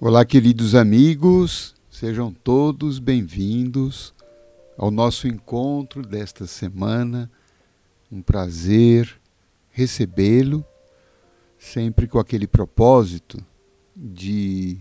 Olá, 0.00 0.24
queridos 0.24 0.76
amigos, 0.76 1.74
sejam 1.90 2.32
todos 2.32 3.00
bem-vindos 3.00 4.14
ao 4.76 4.92
nosso 4.92 5.26
encontro 5.26 6.02
desta 6.06 6.46
semana. 6.46 7.28
Um 8.10 8.22
prazer 8.22 9.20
recebê-lo, 9.72 10.64
sempre 11.58 12.06
com 12.06 12.20
aquele 12.20 12.46
propósito 12.46 13.44
de 13.96 14.78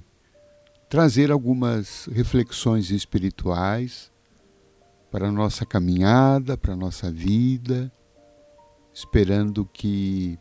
trazer 0.88 1.32
algumas 1.32 2.06
reflexões 2.14 2.92
espirituais 2.92 4.12
para 5.10 5.30
a 5.30 5.32
nossa 5.32 5.66
caminhada, 5.66 6.56
para 6.56 6.74
a 6.74 6.78
nossa 6.78 7.12
vida, 7.12 7.92
esperando 8.94 9.66
que 9.74 10.38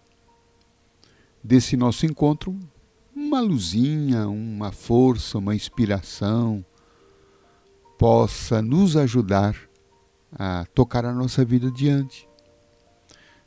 desse 1.43 1.79
nosso 1.79 2.05
encontro 2.05 2.55
uma 3.17 3.41
luzinha, 3.41 4.29
uma 4.29 4.71
força, 4.71 5.39
uma 5.39 5.55
inspiração 5.55 6.63
possa 7.99 8.61
nos 8.61 8.95
ajudar 8.95 9.57
a 10.31 10.67
tocar 10.75 11.07
a 11.07 11.15
nossa 11.15 11.43
vida 11.43 11.69
adiante. 11.69 12.29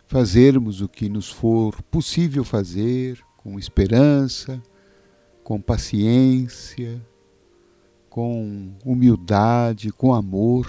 Fazermos 0.08 0.82
o 0.82 0.90
que 0.90 1.08
nos 1.08 1.30
for 1.30 1.80
possível 1.84 2.44
fazer 2.44 3.24
com 3.38 3.60
esperança, 3.60 4.60
com 5.44 5.62
paciência, 5.62 7.00
com 8.10 8.74
humildade, 8.84 9.92
com 9.92 10.16
amor, 10.16 10.68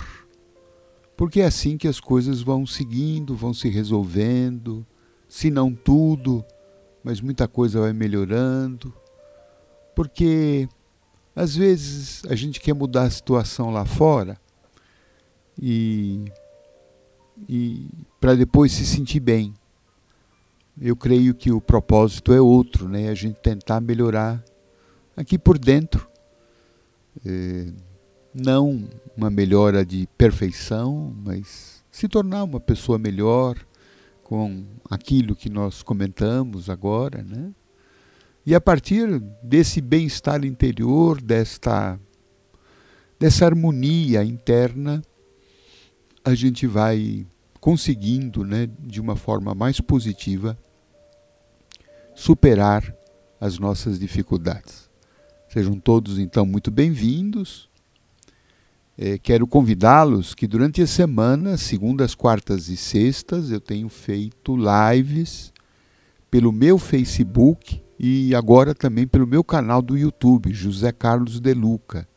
porque 1.17 1.41
é 1.41 1.47
assim 1.47 1.79
que 1.79 1.89
as 1.89 1.99
coisas 1.99 2.43
vão 2.43 2.67
seguindo, 2.67 3.35
vão 3.35 3.55
se 3.55 3.71
resolvendo, 3.71 4.87
se 5.27 5.51
não 5.51 5.75
tudo, 5.75 6.45
mas 7.03 7.21
muita 7.21 7.49
coisa 7.49 7.81
vai 7.81 7.95
melhorando, 7.95 8.95
porque 9.95 10.69
às 11.35 11.55
vezes 11.55 12.23
a 12.27 12.35
gente 12.35 12.61
quer 12.61 12.75
mudar 12.75 13.05
a 13.05 13.11
situação 13.11 13.71
lá 13.71 13.85
fora 13.85 14.39
e, 15.61 16.25
e 17.49 17.89
para 18.21 18.35
depois 18.35 18.73
se 18.73 18.85
sentir 18.85 19.21
bem. 19.21 19.55
Eu 20.81 20.97
creio 20.97 21.35
que 21.35 21.51
o 21.51 21.61
propósito 21.61 22.33
é 22.33 22.41
outro, 22.41 22.89
né? 22.89 23.09
A 23.09 23.15
gente 23.15 23.39
tentar 23.41 23.81
melhorar 23.81 24.43
aqui 25.17 25.39
por 25.39 25.59
dentro. 25.59 26.09
É, 27.27 27.73
não 28.33 28.89
uma 29.17 29.29
melhora 29.29 29.85
de 29.85 30.07
perfeição, 30.17 31.15
mas 31.23 31.85
se 31.91 32.09
tornar 32.09 32.45
uma 32.45 32.61
pessoa 32.61 32.99
melhor, 32.99 33.59
com 34.31 34.65
aquilo 34.89 35.35
que 35.35 35.51
nós 35.51 35.83
comentamos 35.83 36.71
agora, 36.71 37.21
né? 37.21 37.53
E 38.45 38.55
a 38.55 38.61
partir 38.61 39.21
desse 39.43 39.81
bem-estar 39.81 40.45
interior, 40.45 41.21
desta 41.21 42.01
dessa 43.19 43.45
harmonia 43.45 44.25
interna, 44.25 45.03
a 46.25 46.35
gente 46.35 46.67
vai 46.67 47.27
conseguindo, 47.61 48.43
né, 48.43 48.67
de 48.81 48.99
uma 48.99 49.15
forma 49.15 49.55
mais 49.55 49.79
positiva, 49.79 50.59
superar 52.15 52.97
as 53.39 53.59
nossas 53.59 53.99
dificuldades. 53.99 54.89
Sejam 55.51 55.79
todos 55.79 56.19
então 56.19 56.47
muito 56.47 56.71
bem-vindos. 56.71 57.69
É, 58.97 59.19
quero 59.19 59.47
convidá-los 59.47 60.35
que 60.35 60.47
durante 60.47 60.81
a 60.81 60.87
semana, 60.87 61.59
segundas, 61.59 62.15
quartas 62.15 62.69
e 62.69 62.77
sextas, 62.77 63.51
eu 63.51 63.61
tenho 63.61 63.91
feito 63.91 64.57
lives 64.57 65.53
pelo 66.31 66.51
meu 66.53 66.79
Facebook 66.79 67.83
e 68.03 68.35
agora 68.35 68.75
também 68.75 69.07
pelo 69.07 69.27
meu 69.27 69.45
canal 69.45 69.83
do 69.83 69.95
YouTube, 69.95 70.55
José 70.55 70.91
Carlos 70.91 71.39
De 71.39 71.53
Luca. 71.53 72.09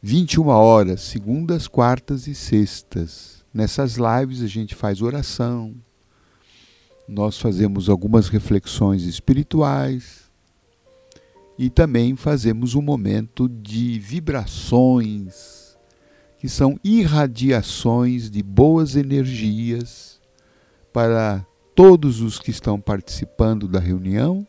21 0.00 0.46
horas, 0.46 1.02
segundas, 1.02 1.68
quartas 1.68 2.26
e 2.26 2.34
sextas. 2.34 3.44
Nessas 3.52 3.98
lives 3.98 4.40
a 4.42 4.46
gente 4.46 4.74
faz 4.74 5.02
oração, 5.02 5.74
nós 7.06 7.38
fazemos 7.38 7.90
algumas 7.90 8.28
reflexões 8.28 9.02
espirituais 9.02 10.30
e 11.58 11.68
também 11.68 12.16
fazemos 12.16 12.74
um 12.74 12.80
momento 12.80 13.50
de 13.50 13.98
vibrações 13.98 15.76
que 16.38 16.48
são 16.48 16.80
irradiações 16.82 18.30
de 18.30 18.42
boas 18.42 18.96
energias 18.96 20.18
para 20.90 21.44
todos 21.74 22.22
os 22.22 22.38
que 22.38 22.50
estão 22.50 22.80
participando 22.80 23.68
da 23.68 23.78
reunião 23.78 24.46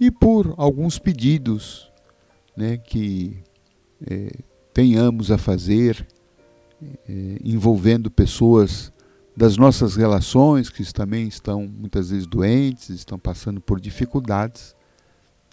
e 0.00 0.10
por 0.10 0.54
alguns 0.56 0.98
pedidos 0.98 1.90
né, 2.56 2.76
que 2.76 3.42
é, 4.06 4.30
tenhamos 4.72 5.30
a 5.30 5.38
fazer 5.38 6.06
é, 6.80 7.38
envolvendo 7.44 8.10
pessoas 8.10 8.92
das 9.36 9.56
nossas 9.56 9.96
relações 9.96 10.68
que 10.68 10.84
também 10.92 11.28
estão 11.28 11.66
muitas 11.66 12.10
vezes 12.10 12.26
doentes, 12.26 12.90
estão 12.90 13.18
passando 13.18 13.60
por 13.60 13.80
dificuldades, 13.80 14.74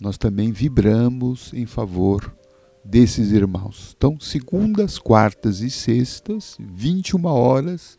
nós 0.01 0.17
também 0.17 0.51
vibramos 0.51 1.53
em 1.53 1.66
favor 1.66 2.35
desses 2.83 3.31
irmãos. 3.31 3.94
Então, 3.97 4.19
segundas, 4.19 4.97
quartas 4.97 5.62
e 5.62 5.69
sextas, 5.69 6.57
21 6.59 7.25
horas, 7.25 7.97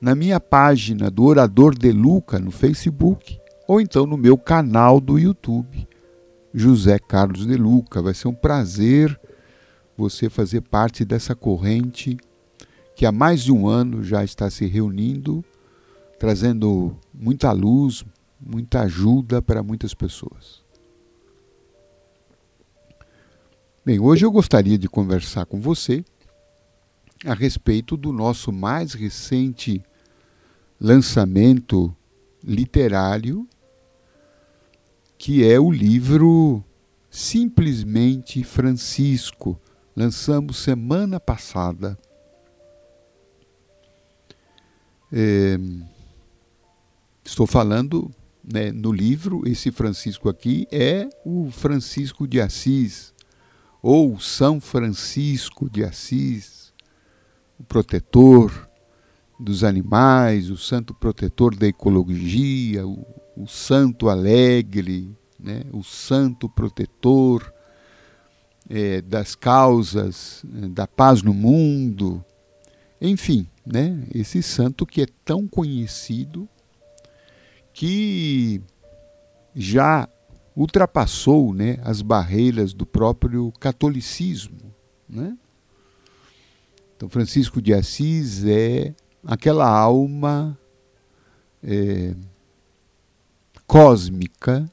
na 0.00 0.14
minha 0.14 0.38
página 0.38 1.10
do 1.10 1.24
Orador 1.24 1.76
de 1.76 1.90
Luca 1.90 2.38
no 2.38 2.50
Facebook, 2.50 3.40
ou 3.68 3.82
então 3.82 4.06
no 4.06 4.16
meu 4.16 4.38
canal 4.38 4.98
do 4.98 5.18
YouTube, 5.18 5.86
José 6.54 6.98
Carlos 6.98 7.46
de 7.46 7.54
Luca. 7.54 8.00
Vai 8.00 8.14
ser 8.14 8.26
um 8.26 8.34
prazer 8.34 9.20
você 9.94 10.30
fazer 10.30 10.62
parte 10.62 11.04
dessa 11.04 11.34
corrente 11.34 12.16
que 12.96 13.04
há 13.04 13.12
mais 13.12 13.42
de 13.42 13.52
um 13.52 13.68
ano 13.68 14.02
já 14.02 14.24
está 14.24 14.48
se 14.48 14.66
reunindo, 14.66 15.44
trazendo 16.18 16.96
muita 17.12 17.52
luz, 17.52 18.04
muita 18.40 18.80
ajuda 18.80 19.42
para 19.42 19.62
muitas 19.62 19.92
pessoas. 19.92 20.64
Bem, 23.84 24.00
hoje 24.00 24.24
eu 24.24 24.32
gostaria 24.32 24.78
de 24.78 24.88
conversar 24.88 25.44
com 25.44 25.60
você 25.60 26.02
a 27.22 27.34
respeito 27.34 27.98
do 27.98 28.12
nosso 28.12 28.50
mais 28.50 28.94
recente 28.94 29.82
lançamento 30.80 31.94
literário, 32.42 33.46
que 35.18 35.44
é 35.44 35.58
o 35.58 35.70
livro 35.70 36.64
Simplesmente 37.10 38.44
Francisco. 38.44 39.60
Lançamos 39.96 40.58
semana 40.58 41.18
passada. 41.18 41.98
É, 45.12 45.58
estou 47.24 47.46
falando 47.46 48.10
né, 48.44 48.70
no 48.70 48.92
livro, 48.92 49.42
esse 49.46 49.72
Francisco 49.72 50.28
aqui 50.28 50.68
é 50.70 51.08
o 51.24 51.50
Francisco 51.50 52.26
de 52.28 52.40
Assis 52.40 53.12
ou 53.82 54.20
São 54.20 54.60
Francisco 54.60 55.68
de 55.68 55.82
Assis, 55.82 56.72
o 57.58 57.64
protetor 57.64 58.68
dos 59.40 59.64
animais, 59.64 60.50
o 60.50 60.56
santo 60.56 60.94
protetor 60.94 61.54
da 61.56 61.66
ecologia, 61.66 62.86
o, 62.86 63.17
o 63.38 63.46
santo 63.46 64.08
alegre, 64.08 65.16
né, 65.38 65.62
o 65.72 65.84
santo 65.84 66.48
protetor 66.48 67.54
é, 68.68 69.00
das 69.00 69.36
causas 69.36 70.44
é, 70.60 70.66
da 70.66 70.88
paz 70.88 71.22
no 71.22 71.32
mundo, 71.32 72.24
enfim, 73.00 73.46
né, 73.64 74.04
esse 74.12 74.42
santo 74.42 74.84
que 74.84 75.02
é 75.02 75.06
tão 75.24 75.46
conhecido 75.46 76.48
que 77.72 78.60
já 79.54 80.08
ultrapassou 80.56 81.54
né, 81.54 81.78
as 81.84 82.02
barreiras 82.02 82.74
do 82.74 82.84
próprio 82.84 83.52
catolicismo. 83.60 84.74
Né? 85.08 85.38
Então, 86.96 87.08
Francisco 87.08 87.62
de 87.62 87.72
Assis 87.72 88.44
é 88.44 88.92
aquela 89.24 89.68
alma 89.68 90.58
é, 91.62 92.16
cósmica 93.68 94.68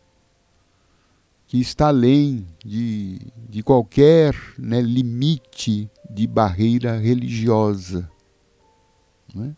que 1.46 1.60
está 1.60 1.90
além 1.90 2.48
de, 2.64 3.20
de 3.50 3.62
qualquer 3.62 4.34
né, 4.58 4.82
limite 4.82 5.92
de 6.10 6.26
barreira 6.26 6.98
religiosa. 6.98 8.10
É? 9.38 9.52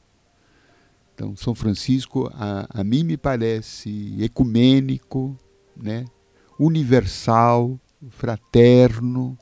Então, 1.13 1.35
São 1.35 1.53
Francisco, 1.53 2.29
a, 2.33 2.67
a 2.81 2.83
mim 2.83 3.03
me 3.03 3.15
parece 3.15 4.15
ecumênico, 4.19 5.37
né? 5.75 6.05
universal, 6.59 7.79
fraterno 8.09 9.37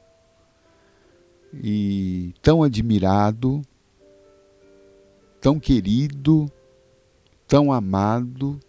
e 1.53 2.33
tão 2.41 2.63
admirado, 2.63 3.61
tão 5.39 5.57
querido, 5.57 6.51
tão 7.47 7.71
amado, 7.71 8.59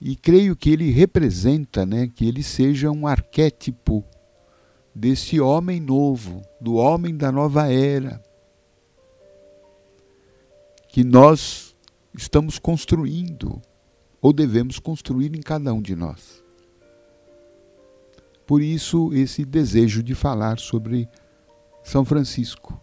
E 0.00 0.14
creio 0.14 0.54
que 0.54 0.70
ele 0.70 0.90
representa, 0.90 1.84
né, 1.84 2.06
que 2.06 2.26
ele 2.26 2.42
seja 2.42 2.90
um 2.90 3.06
arquétipo 3.06 4.04
desse 4.94 5.40
homem 5.40 5.80
novo, 5.80 6.42
do 6.60 6.74
homem 6.74 7.16
da 7.16 7.32
nova 7.32 7.72
era, 7.72 8.22
que 10.88 11.04
nós 11.04 11.76
estamos 12.16 12.58
construindo 12.58 13.60
ou 14.20 14.32
devemos 14.32 14.78
construir 14.78 15.34
em 15.36 15.40
cada 15.40 15.72
um 15.72 15.80
de 15.80 15.94
nós. 15.94 16.42
Por 18.46 18.62
isso, 18.62 19.12
esse 19.12 19.44
desejo 19.44 20.02
de 20.02 20.14
falar 20.14 20.58
sobre 20.58 21.08
São 21.84 22.04
Francisco, 22.04 22.80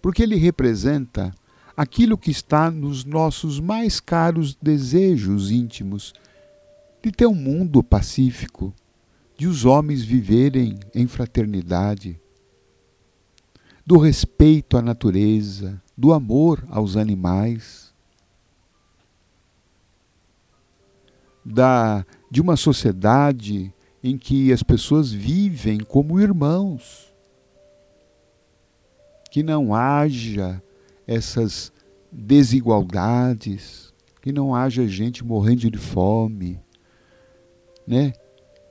porque 0.00 0.22
ele 0.22 0.36
representa 0.36 1.34
aquilo 1.76 2.16
que 2.16 2.30
está 2.30 2.70
nos 2.70 3.04
nossos 3.04 3.58
mais 3.58 3.98
caros 3.98 4.54
desejos 4.54 5.50
íntimos 5.50 6.14
de 7.04 7.12
ter 7.12 7.26
um 7.26 7.34
mundo 7.34 7.82
pacífico, 7.82 8.72
de 9.36 9.46
os 9.46 9.66
homens 9.66 10.02
viverem 10.02 10.78
em 10.94 11.06
fraternidade, 11.06 12.18
do 13.84 13.98
respeito 13.98 14.78
à 14.78 14.80
natureza, 14.80 15.82
do 15.94 16.14
amor 16.14 16.66
aos 16.70 16.96
animais, 16.96 17.92
da 21.44 22.06
de 22.30 22.40
uma 22.40 22.56
sociedade 22.56 23.70
em 24.02 24.16
que 24.16 24.50
as 24.50 24.62
pessoas 24.62 25.12
vivem 25.12 25.80
como 25.80 26.18
irmãos, 26.18 27.14
que 29.30 29.42
não 29.42 29.74
haja 29.74 30.62
essas 31.06 31.70
desigualdades, 32.10 33.92
que 34.22 34.32
não 34.32 34.54
haja 34.54 34.88
gente 34.88 35.22
morrendo 35.22 35.70
de 35.70 35.78
fome, 35.78 36.63
né? 37.86 38.12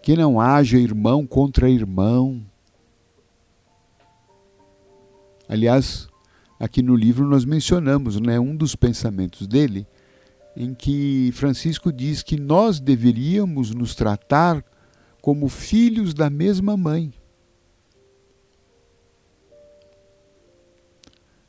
Que 0.01 0.15
não 0.15 0.39
haja 0.39 0.77
irmão 0.77 1.25
contra 1.25 1.69
irmão. 1.69 2.43
Aliás, 5.47 6.07
aqui 6.59 6.81
no 6.81 6.95
livro 6.95 7.27
nós 7.27 7.45
mencionamos, 7.45 8.19
né, 8.19 8.39
um 8.39 8.55
dos 8.55 8.75
pensamentos 8.75 9.47
dele, 9.47 9.85
em 10.55 10.73
que 10.73 11.31
Francisco 11.33 11.91
diz 11.91 12.21
que 12.21 12.39
nós 12.39 12.79
deveríamos 12.79 13.71
nos 13.71 13.95
tratar 13.95 14.63
como 15.21 15.47
filhos 15.47 16.13
da 16.13 16.29
mesma 16.29 16.75
mãe. 16.75 17.13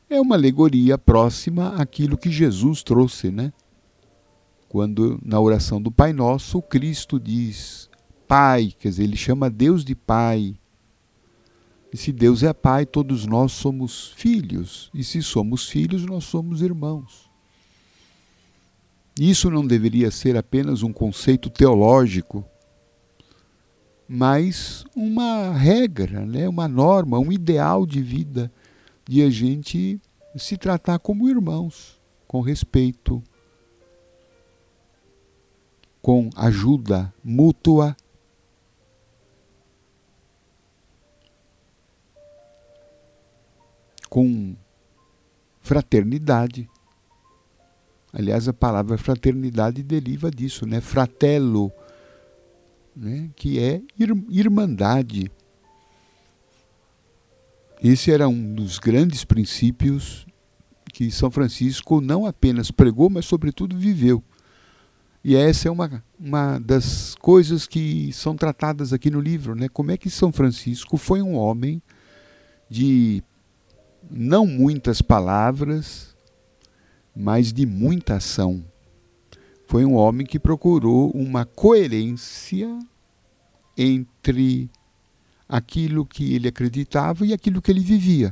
É 0.09 0.19
uma 0.21 0.35
alegoria 0.35 0.97
próxima 0.97 1.75
àquilo 1.75 2.17
que 2.17 2.31
Jesus 2.31 2.83
trouxe, 2.83 3.31
né? 3.31 3.51
Quando 4.75 5.17
na 5.23 5.39
oração 5.39 5.81
do 5.81 5.89
Pai 5.89 6.11
Nosso, 6.11 6.61
Cristo 6.61 7.17
diz 7.17 7.89
Pai, 8.27 8.73
quer 8.77 8.89
dizer, 8.89 9.05
ele 9.05 9.15
chama 9.15 9.49
Deus 9.49 9.85
de 9.85 9.95
Pai. 9.95 10.53
E 11.93 11.95
se 11.95 12.11
Deus 12.11 12.43
é 12.43 12.51
Pai, 12.51 12.85
todos 12.85 13.25
nós 13.25 13.53
somos 13.53 14.11
filhos. 14.17 14.91
E 14.93 15.01
se 15.01 15.23
somos 15.23 15.69
filhos, 15.69 16.05
nós 16.05 16.25
somos 16.25 16.61
irmãos. 16.61 17.31
Isso 19.17 19.49
não 19.49 19.65
deveria 19.65 20.11
ser 20.11 20.35
apenas 20.35 20.83
um 20.83 20.91
conceito 20.91 21.49
teológico, 21.49 22.43
mas 24.05 24.83
uma 24.93 25.53
regra, 25.53 26.25
né? 26.25 26.49
uma 26.49 26.67
norma, 26.67 27.17
um 27.17 27.31
ideal 27.31 27.85
de 27.85 28.01
vida 28.01 28.51
de 29.07 29.21
a 29.21 29.29
gente 29.29 30.01
se 30.35 30.57
tratar 30.57 30.99
como 30.99 31.29
irmãos, 31.29 31.97
com 32.27 32.41
respeito, 32.41 33.23
com 36.05 36.29
ajuda 36.35 37.11
mútua. 37.23 37.97
Com 44.07 44.55
fraternidade. 45.61 46.69
Aliás, 48.13 48.47
a 48.47 48.53
palavra 48.53 48.99
fraternidade 48.99 49.81
deriva 49.81 50.29
disso, 50.29 50.67
né? 50.67 50.79
Fratello, 50.79 51.71
né? 52.95 53.31
que 53.35 53.57
é 53.57 53.81
irmandade. 54.29 55.31
Esse 57.83 58.11
era 58.11 58.27
um 58.27 58.53
dos 58.53 58.77
grandes 58.77 59.25
princípios 59.25 60.27
que 60.93 61.09
São 61.09 61.31
Francisco 61.31 61.99
não 61.99 62.27
apenas 62.27 62.69
pregou, 62.69 63.09
mas, 63.09 63.25
sobretudo, 63.25 63.75
viveu. 63.75 64.23
E 65.27 65.35
essa 65.35 65.67
é 65.67 65.71
uma, 65.71 66.03
uma 66.19 66.59
das 66.59 67.15
coisas 67.15 67.65
que 67.65 68.13
são 68.13 68.35
tratadas 68.35 68.93
aqui 68.93 69.09
no 69.09 69.19
livro. 69.19 69.55
Né? 69.55 69.67
Como 69.67 69.89
é 69.89 69.97
que 69.97 70.07
São 70.07 70.31
Francisco 70.31 70.97
foi 70.97 71.19
um 71.19 71.33
homem 71.33 71.81
de 72.69 73.23
não 74.07 74.45
muitas 74.45 75.01
palavras, 75.01 76.15
mas 77.15 77.51
de 77.51 77.65
muita 77.65 78.17
ação. 78.17 78.63
Foi 79.65 79.83
um 79.83 79.95
homem 79.95 80.27
que 80.27 80.37
procurou 80.37 81.09
uma 81.09 81.43
coerência 81.43 82.77
entre 83.75 84.69
aquilo 85.49 86.05
que 86.05 86.35
ele 86.35 86.49
acreditava 86.49 87.25
e 87.25 87.33
aquilo 87.33 87.63
que 87.63 87.71
ele 87.71 87.81
vivia. 87.81 88.31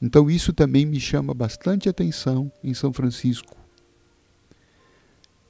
Então, 0.00 0.30
isso 0.30 0.52
também 0.52 0.86
me 0.86 1.00
chama 1.00 1.34
bastante 1.34 1.88
atenção 1.88 2.48
em 2.62 2.72
São 2.74 2.92
Francisco. 2.92 3.63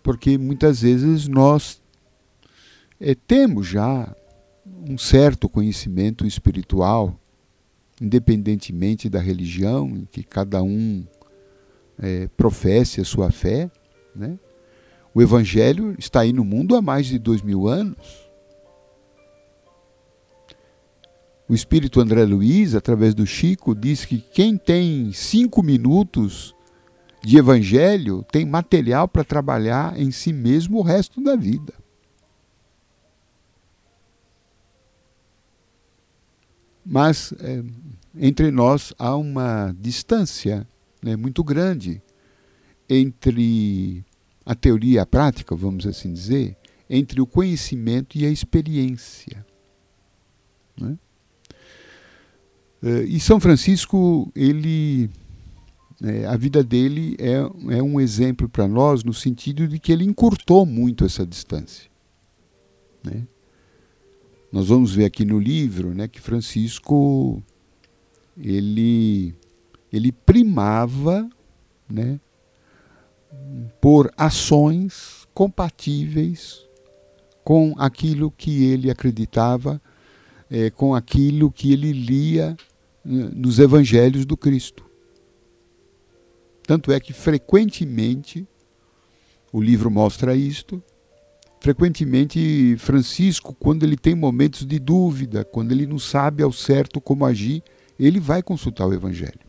Porque 0.05 0.37
muitas 0.37 0.83
vezes 0.83 1.27
nós 1.27 1.83
é, 3.01 3.15
temos 3.15 3.67
já 3.67 4.15
um 4.87 4.99
certo 4.99 5.49
conhecimento 5.49 6.27
espiritual, 6.27 7.19
independentemente 7.99 9.09
da 9.09 9.19
religião 9.19 9.89
em 9.89 10.05
que 10.05 10.23
cada 10.23 10.63
um 10.63 11.07
é, 11.99 12.29
professe 12.37 13.01
a 13.01 13.05
sua 13.05 13.31
fé. 13.31 13.71
Né? 14.15 14.39
O 15.15 15.23
Evangelho 15.23 15.97
está 15.99 16.21
aí 16.21 16.35
no 16.35 16.45
mundo 16.45 16.77
há 16.77 16.83
mais 16.83 17.07
de 17.07 17.19
dois 17.19 17.41
mil 17.41 17.67
anos. 17.67 18.29
O 21.49 21.55
espírito 21.55 21.99
André 21.99 22.27
Luiz, 22.27 22.75
através 22.75 23.15
do 23.15 23.27
Chico, 23.27 23.75
diz 23.75 24.05
que 24.05 24.19
quem 24.19 24.59
tem 24.59 25.13
cinco 25.13 25.63
minutos 25.63 26.54
de 27.25 27.39
evangelho 27.39 28.25
tem 28.31 28.45
material 28.45 29.09
para 29.09 29.25
trabalhar 29.25 29.99
em 29.99 30.11
si 30.11 30.33
mesmo 30.33 30.79
o 30.79 30.83
resto 30.83 31.23
da 31.23 31.35
vida. 31.35 31.73
Mas 36.85 37.33
é, 37.41 37.63
entre 38.15 38.51
nós 38.51 38.93
há 38.99 39.17
uma 39.17 39.75
distância 39.79 40.69
né, 41.03 41.17
muito 41.17 41.43
grande 41.43 42.03
entre 42.89 44.05
a 44.45 44.55
teoria 44.55 44.97
e 44.97 44.99
a 44.99 45.07
prática, 45.07 45.57
vamos 45.57 45.87
assim 45.87 46.13
dizer, 46.13 46.55
entre 46.91 47.23
o 47.23 47.27
conhecimento 47.27 48.19
e 48.19 48.27
a 48.27 48.31
experiência. 48.31 49.45
Né? 50.79 50.99
Eh, 52.83 53.05
e 53.05 53.19
São 53.19 53.41
Francisco, 53.41 54.31
ele, 54.37 55.09
é, 56.05 56.27
a 56.27 56.37
vida 56.37 56.63
dele 56.63 57.17
é, 57.19 57.77
é 57.77 57.83
um 57.83 57.99
exemplo 57.99 58.47
para 58.47 58.69
nós 58.69 59.03
no 59.03 59.15
sentido 59.15 59.67
de 59.67 59.79
que 59.79 59.91
ele 59.91 60.05
encurtou 60.05 60.67
muito 60.67 61.05
essa 61.05 61.27
distância. 61.27 61.91
Né? 63.03 63.27
Nós 64.53 64.69
vamos 64.69 64.95
ver 64.95 65.07
aqui 65.07 65.25
no 65.25 65.39
livro 65.39 65.95
né, 65.95 66.07
que 66.07 66.21
Francisco 66.21 67.43
ele, 68.37 69.35
ele 69.91 70.13
primava 70.13 71.29
né, 71.89 72.21
por 73.81 74.13
ações 74.17 75.27
compatíveis 75.33 76.67
com 77.43 77.75
aquilo 77.79 78.31
que 78.31 78.65
ele 78.65 78.91
acreditava, 78.91 79.81
é, 80.51 80.69
com 80.71 80.95
aquilo 80.95 81.51
que 81.51 81.73
ele 81.73 81.93
lia 81.93 82.57
nos 83.05 83.59
evangelhos 83.59 84.25
do 84.25 84.37
Cristo. 84.37 84.94
Tanto 86.67 86.91
é 86.91 86.99
que 86.99 87.13
frequentemente, 87.13 88.47
o 89.53 89.61
livro 89.61 89.91
mostra 89.91 90.35
isto, 90.35 90.83
frequentemente 91.61 92.77
Francisco, 92.79 93.55
quando 93.55 93.85
ele 93.85 93.97
tem 93.97 94.15
momentos 94.15 94.67
de 94.67 94.79
dúvida, 94.79 95.45
quando 95.45 95.73
ele 95.73 95.87
não 95.87 95.99
sabe 95.99 96.43
ao 96.43 96.53
certo 96.53 97.01
como 97.01 97.25
agir, 97.25 97.63
ele 97.99 98.19
vai 98.19 98.43
consultar 98.43 98.87
o 98.87 98.95
evangelho. 98.95 99.41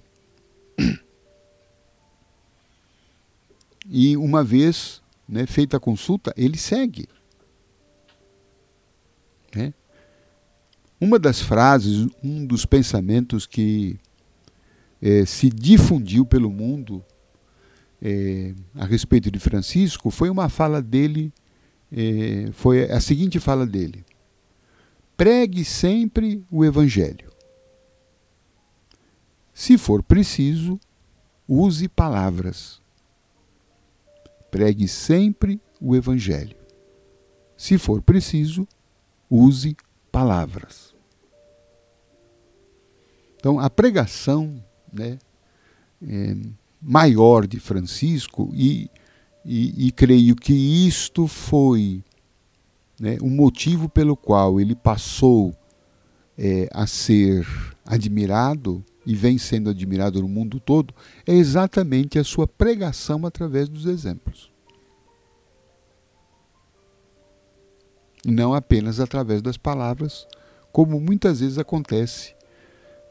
E 3.88 4.18
uma 4.18 4.44
vez 4.44 5.02
né, 5.28 5.46
feita 5.46 5.78
a 5.78 5.80
consulta, 5.80 6.34
ele 6.36 6.58
segue. 6.58 7.08
Né? 9.56 9.74
Uma 11.00 11.20
das 11.20 11.40
frases, 11.40 12.08
um 12.24 12.46
dos 12.46 12.66
pensamentos 12.66 13.46
que 13.46 14.00
é, 15.06 15.24
se 15.24 15.52
difundiu 15.52 16.26
pelo 16.26 16.50
mundo 16.50 17.06
é, 18.02 18.56
a 18.74 18.86
respeito 18.86 19.30
de 19.30 19.38
Francisco 19.38 20.10
foi 20.10 20.32
uma 20.32 20.50
fala 20.50 20.82
dele 20.82 21.32
é, 21.92 22.52
foi 22.52 22.92
a 22.92 23.00
seguinte 23.00 23.40
fala 23.40 23.68
dele: 23.68 24.04
pregue 25.16 25.64
sempre 25.64 26.44
o 26.50 26.66
Evangelho. 26.66 27.32
Se 29.54 29.78
for 29.78 30.04
preciso, 30.04 30.80
use 31.48 31.88
palavras. 31.88 32.82
Pregue 34.52 34.88
sempre 34.88 35.62
o 35.80 35.96
Evangelho. 35.96 36.58
Se 37.56 37.78
for 37.78 38.02
preciso, 38.02 38.68
use 39.30 39.78
palavras. 40.12 40.94
Então, 43.38 43.60
a 43.60 43.70
pregação 43.70 44.62
né, 44.96 45.20
é, 46.02 46.36
maior 46.82 47.46
de 47.46 47.60
Francisco, 47.60 48.50
e, 48.54 48.90
e, 49.44 49.88
e, 49.88 49.92
creio 49.92 50.36
que 50.36 50.54
isto 50.54 51.28
foi 51.28 52.04
né, 53.00 53.18
o 53.22 53.30
motivo 53.30 53.90
pelo 53.90 54.16
qual 54.16 54.60
ele 54.60 54.76
passou 54.76 55.54
é, 56.38 56.68
a 56.72 56.88
ser 56.88 57.46
admirado 57.86 58.84
e 59.06 59.16
vem 59.16 59.38
sendo 59.38 59.70
admirado 59.70 60.22
no 60.22 60.28
mundo 60.28 60.60
todo, 60.60 60.94
é 61.28 61.34
exatamente 61.34 62.18
a 62.18 62.24
sua 62.24 62.48
pregação 62.48 63.26
através 63.26 63.70
dos 63.70 63.86
exemplos. 63.86 64.52
Não 68.26 68.56
apenas 68.56 69.00
através 69.00 69.44
das 69.44 69.58
palavras, 69.58 70.28
como 70.72 71.00
muitas 71.00 71.40
vezes 71.40 71.60
acontece 71.60 72.34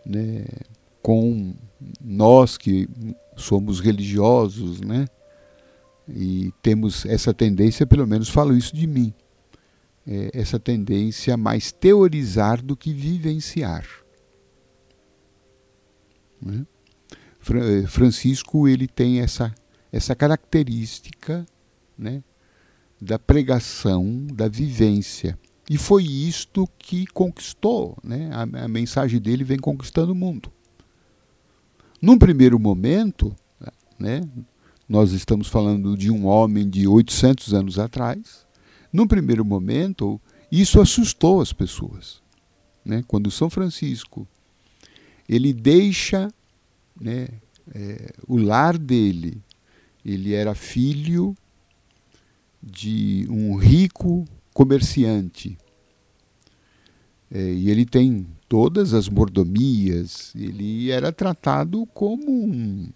né, 0.05 0.45
com 1.01 1.55
nós 2.01 2.57
que 2.57 2.89
somos 3.37 3.81
religiosos, 3.81 4.81
né? 4.81 5.07
E 6.09 6.53
temos 6.63 7.07
essa 7.07 7.33
tendência, 7.33 7.87
pelo 7.87 8.07
menos 8.07 8.29
falo 8.29 8.57
isso 8.57 8.75
de 8.75 8.87
mim, 8.87 9.15
é, 10.07 10.31
essa 10.35 10.59
tendência 10.59 11.35
a 11.35 11.37
mais 11.37 11.73
teorizar 11.73 12.63
do 12.63 12.77
que 12.77 12.93
vivenciar. 12.93 13.87
Né? 16.41 16.67
Eh, 17.51 17.87
Francisco 17.87 18.69
ele 18.69 18.87
tem 18.87 19.21
essa, 19.21 19.55
essa 19.91 20.15
característica 20.15 21.47
né, 21.97 22.23
da 23.01 23.19
pregação, 23.19 24.27
da 24.33 24.47
vivência. 24.47 25.39
E 25.71 25.79
foi 25.79 26.05
isto 26.05 26.69
que 26.79 27.07
conquistou, 27.07 27.97
né? 28.05 28.31
a, 28.33 28.65
a 28.65 28.69
mensagem 28.69 29.19
dele 29.19 29.43
vem 29.43 29.59
conquistando 29.59 30.13
o 30.13 30.15
mundo. 30.15 30.53
Num 32.05 32.19
primeiro 32.19 32.59
momento, 32.59 33.35
né, 33.99 34.21
nós 34.87 35.13
estamos 35.13 35.49
falando 35.49 35.97
de 35.97 36.11
um 36.11 36.27
homem 36.27 36.69
de 36.69 36.87
800 36.87 37.55
anos 37.55 37.79
atrás, 37.79 38.47
num 38.93 39.07
primeiro 39.07 39.43
momento, 39.43 40.21
isso 40.53 40.83
assustou 40.83 41.41
as 41.41 41.51
pessoas. 41.51 42.21
Né? 42.85 43.03
Quando 43.09 43.31
São 43.31 43.49
Francisco 43.49 44.29
ele 45.27 45.55
deixa 45.55 46.29
né, 47.01 47.27
é, 47.75 48.13
o 48.29 48.37
lar 48.37 48.77
dele, 48.77 49.41
ele 50.05 50.35
era 50.35 50.55
filho 50.55 51.35
de 52.63 53.27
um 53.31 53.57
rico 53.57 54.27
comerciante. 54.53 55.57
É, 57.31 57.51
e 57.51 57.71
ele 57.71 57.87
tem 57.87 58.27
todas 58.55 58.95
as 58.95 59.09
mordomias, 59.09 60.33
ele 60.37 60.89
era 60.89 61.11
tratado 61.11 61.85
como 61.87 62.31
um, 62.31 62.89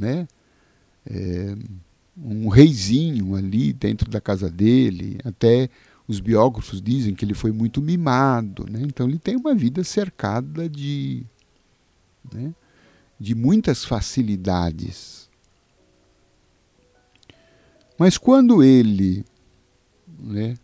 né, 0.00 0.26
é, 1.04 1.54
um 2.16 2.48
reizinho 2.48 3.36
ali 3.36 3.70
dentro 3.74 4.10
da 4.10 4.18
casa 4.18 4.48
dele. 4.48 5.18
Até 5.22 5.68
os 6.08 6.20
biógrafos 6.20 6.80
dizem 6.80 7.14
que 7.14 7.22
ele 7.22 7.34
foi 7.34 7.52
muito 7.52 7.82
mimado. 7.82 8.64
Né? 8.66 8.80
Então 8.80 9.06
ele 9.06 9.18
tem 9.18 9.36
uma 9.36 9.54
vida 9.54 9.84
cercada 9.84 10.70
de, 10.70 11.22
né, 12.32 12.54
de 13.20 13.34
muitas 13.34 13.84
facilidades. 13.84 15.28
Mas 17.98 18.16
quando 18.16 18.62
ele 18.62 19.22
né, 20.18 20.54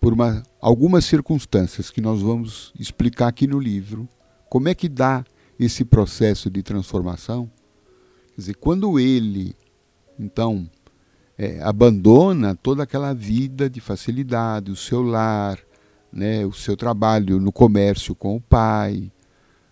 por 0.00 0.14
uma, 0.14 0.42
algumas 0.60 1.04
circunstâncias 1.04 1.90
que 1.90 2.00
nós 2.00 2.22
vamos 2.22 2.72
explicar 2.78 3.28
aqui 3.28 3.46
no 3.46 3.60
livro, 3.60 4.08
como 4.48 4.68
é 4.68 4.74
que 4.74 4.88
dá 4.88 5.24
esse 5.58 5.84
processo 5.84 6.50
de 6.50 6.62
transformação. 6.62 7.50
Quer 8.34 8.40
dizer, 8.40 8.54
quando 8.54 8.98
ele, 8.98 9.54
então, 10.18 10.68
é, 11.36 11.62
abandona 11.62 12.54
toda 12.54 12.82
aquela 12.82 13.12
vida 13.12 13.68
de 13.68 13.80
facilidade, 13.80 14.70
o 14.70 14.76
seu 14.76 15.02
lar, 15.02 15.58
né, 16.10 16.46
o 16.46 16.52
seu 16.52 16.76
trabalho 16.76 17.38
no 17.38 17.52
comércio 17.52 18.14
com 18.14 18.36
o 18.36 18.40
pai, 18.40 19.12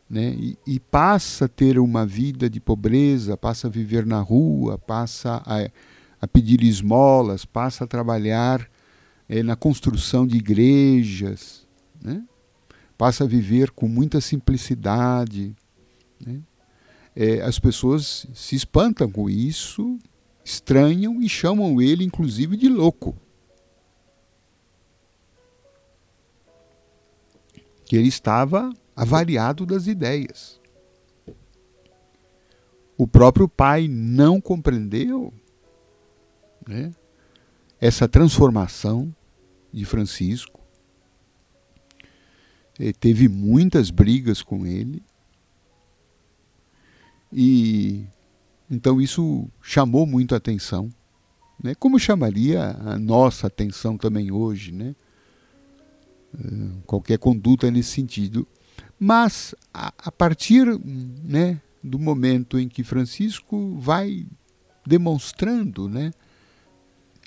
né, 0.09 0.35
e, 0.39 0.59
e, 0.67 0.79
passa 0.79 1.47
a 1.47 1.49
ter 1.49 1.79
uma 1.79 2.05
vida 2.07 2.49
de 2.49 2.61
pobreza, 2.61 3.37
passa 3.37 3.67
a 3.67 3.71
viver 3.71 4.07
na 4.07 4.21
rua, 4.21 4.79
passa 4.79 5.43
a, 5.45 5.71
a 6.21 6.29
pedir 6.29 6.63
esmolas, 6.63 7.45
passa 7.45 7.85
a 7.85 7.87
trabalhar 7.87 8.69
é, 9.29 9.43
na 9.43 9.55
construção 9.55 10.27
de 10.27 10.37
igrejas, 10.39 11.67
né? 12.03 12.25
passa 12.97 13.25
a 13.25 13.27
viver 13.27 13.71
com 13.71 13.87
muita 13.87 14.21
simplicidade. 14.21 15.55
Né? 16.25 16.41
É, 17.15 17.43
as 17.43 17.59
pessoas 17.59 18.27
se 18.35 18.57
espantam 18.57 19.11
com 19.11 19.29
isso, 19.31 19.99
estranham 20.45 21.23
e 21.23 21.29
chamam 21.29 21.81
ele, 21.81 22.05
inclusive, 22.05 22.57
de 22.57 22.69
louco. 22.69 23.15
Que 27.85 27.97
ele 27.97 28.09
estava 28.09 28.73
avariado 28.97 29.65
das 29.65 29.87
ideias. 29.87 30.61
O 32.97 33.07
próprio 33.07 33.49
pai 33.49 33.87
não 33.87 34.41
compreendeu 34.41 35.33
né, 36.67 36.93
essa 37.81 38.09
transformação 38.09 39.15
de 39.73 39.85
Francisco. 39.85 40.61
Ele 42.79 42.93
teve 42.93 43.29
muitas 43.29 43.91
brigas 43.91 44.43
com 44.43 44.67
ele. 44.67 45.03
E 47.33 48.07
então 48.71 49.01
isso 49.01 49.49
chamou 49.63 50.07
muito 50.07 50.35
a 50.35 50.39
atenção, 50.39 50.89
né? 51.63 51.75
Como 51.75 51.99
chamaria 51.99 52.77
a 52.85 52.99
nossa 52.99 53.47
atenção 53.47 53.97
também 53.99 54.31
hoje, 54.31 54.73
né? 54.73 54.95
Eh, 56.35 56.71
qualquer 56.87 57.19
conduta 57.19 57.71
nesse 57.71 57.91
sentido. 57.91 58.47
Mas 58.99 59.55
a, 59.73 59.93
a 59.99 60.13
partir, 60.13 60.67
né, 60.85 61.61
do 61.83 61.99
momento 61.99 62.59
em 62.59 62.69
que 62.69 62.83
Francisco 62.83 63.77
vai 63.79 64.27
demonstrando, 64.87 65.89
né, 65.89 66.13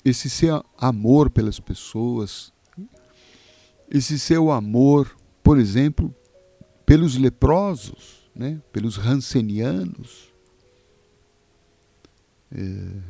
esse 0.03 0.29
seu 0.29 0.63
amor 0.77 1.29
pelas 1.29 1.59
pessoas, 1.59 2.51
esse 3.89 4.17
seu 4.17 4.51
amor, 4.51 5.15
por 5.43 5.59
exemplo, 5.59 6.13
pelos 6.85 7.15
leprosos, 7.17 8.29
né, 8.35 8.61
pelos 8.71 8.97
rancenianos, 8.97 10.31
é, 12.51 13.01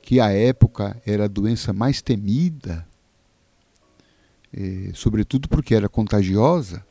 que 0.00 0.20
à 0.20 0.30
época 0.30 1.00
era 1.04 1.24
a 1.24 1.28
doença 1.28 1.72
mais 1.72 2.00
temida, 2.00 2.86
é, 4.52 4.92
sobretudo 4.94 5.48
porque 5.48 5.74
era 5.74 5.88
contagiosa, 5.88 6.84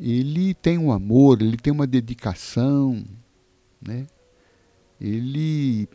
ele 0.00 0.52
tem 0.54 0.78
um 0.78 0.90
amor, 0.90 1.40
ele 1.40 1.56
tem 1.56 1.72
uma 1.72 1.86
dedicação, 1.86 3.04
né? 3.80 4.06
ele 5.00 5.88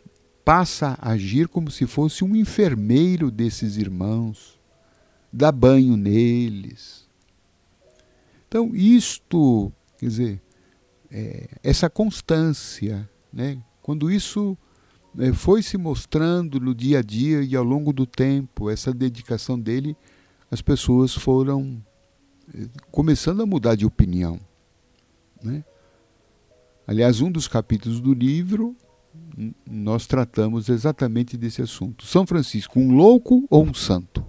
passa 0.48 0.96
a 0.98 1.10
agir 1.10 1.46
como 1.46 1.70
se 1.70 1.86
fosse 1.86 2.24
um 2.24 2.34
enfermeiro 2.34 3.30
desses 3.30 3.76
irmãos, 3.76 4.58
dá 5.30 5.52
banho 5.52 5.94
neles. 5.94 7.06
Então, 8.48 8.74
isto, 8.74 9.70
quer 9.98 10.06
dizer, 10.06 10.42
é, 11.10 11.50
essa 11.62 11.90
constância, 11.90 13.06
né? 13.30 13.62
quando 13.82 14.10
isso 14.10 14.56
é, 15.18 15.34
foi 15.34 15.62
se 15.62 15.76
mostrando 15.76 16.58
no 16.58 16.74
dia 16.74 17.00
a 17.00 17.02
dia 17.02 17.42
e 17.42 17.54
ao 17.54 17.62
longo 17.62 17.92
do 17.92 18.06
tempo, 18.06 18.70
essa 18.70 18.90
dedicação 18.90 19.60
dele, 19.60 19.94
as 20.50 20.62
pessoas 20.62 21.14
foram 21.14 21.78
é, 22.54 22.68
começando 22.90 23.42
a 23.42 23.46
mudar 23.46 23.74
de 23.74 23.84
opinião. 23.84 24.40
Né? 25.42 25.62
Aliás, 26.86 27.20
um 27.20 27.30
dos 27.30 27.46
capítulos 27.46 28.00
do 28.00 28.14
livro 28.14 28.74
nós 29.68 30.06
tratamos 30.06 30.68
exatamente 30.68 31.36
desse 31.36 31.62
assunto. 31.62 32.04
São 32.04 32.26
Francisco, 32.26 32.80
um 32.80 32.94
louco 32.94 33.46
ou 33.48 33.64
um 33.64 33.74
santo? 33.74 34.24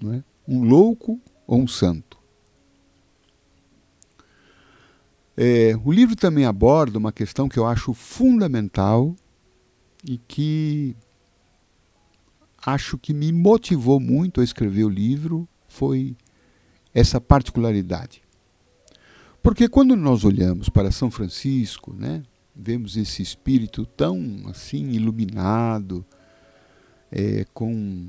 Não 0.00 0.14
é? 0.14 0.24
Um 0.46 0.62
louco 0.62 1.20
ou 1.46 1.60
um 1.60 1.66
santo? 1.66 2.16
É, 5.36 5.74
o 5.84 5.92
livro 5.92 6.16
também 6.16 6.44
aborda 6.44 6.98
uma 6.98 7.12
questão 7.12 7.48
que 7.48 7.58
eu 7.58 7.66
acho 7.66 7.92
fundamental 7.92 9.14
e 10.04 10.16
que 10.16 10.96
acho 12.64 12.96
que 12.96 13.12
me 13.12 13.32
motivou 13.32 14.00
muito 14.00 14.40
a 14.40 14.44
escrever 14.44 14.84
o 14.84 14.88
livro 14.88 15.48
foi 15.66 16.16
essa 16.94 17.20
particularidade. 17.20 18.22
Porque 19.42 19.68
quando 19.68 19.94
nós 19.94 20.24
olhamos 20.24 20.68
para 20.68 20.90
São 20.90 21.10
Francisco, 21.10 21.92
né, 21.92 22.22
vemos 22.56 22.96
esse 22.96 23.22
espírito 23.22 23.84
tão 23.84 24.44
assim 24.46 24.90
iluminado, 24.92 26.04
é, 27.12 27.44
com 27.52 28.08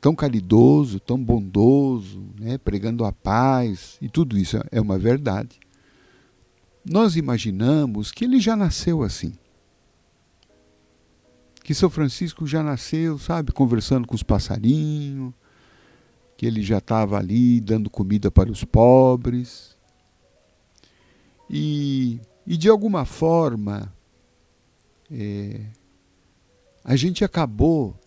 tão 0.00 0.14
caridoso, 0.14 1.00
tão 1.00 1.22
bondoso, 1.22 2.22
né, 2.38 2.58
pregando 2.58 3.04
a 3.04 3.12
paz, 3.12 3.96
e 4.00 4.08
tudo 4.08 4.36
isso 4.38 4.58
é 4.70 4.80
uma 4.80 4.98
verdade. 4.98 5.58
Nós 6.84 7.16
imaginamos 7.16 8.12
que 8.12 8.24
ele 8.24 8.40
já 8.40 8.54
nasceu 8.54 9.02
assim. 9.02 9.32
Que 11.64 11.74
São 11.74 11.90
Francisco 11.90 12.46
já 12.46 12.62
nasceu, 12.62 13.18
sabe, 13.18 13.50
conversando 13.50 14.06
com 14.06 14.14
os 14.14 14.22
passarinhos, 14.22 15.34
que 16.36 16.46
ele 16.46 16.62
já 16.62 16.78
estava 16.78 17.18
ali 17.18 17.60
dando 17.60 17.90
comida 17.90 18.30
para 18.30 18.52
os 18.52 18.62
pobres. 18.62 19.76
E, 21.50 22.20
e 22.46 22.56
de 22.56 22.68
alguma 22.68 23.04
forma, 23.04 23.92
é, 25.10 25.60
a 26.84 26.94
gente 26.94 27.24
acabou 27.24 27.98